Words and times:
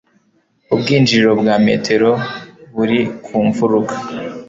Ubwinjiriro 0.73 1.31
bwa 1.41 1.55
metero 1.65 2.11
buri 2.75 2.99
ku 3.25 3.35
mfuruka. 3.47 3.95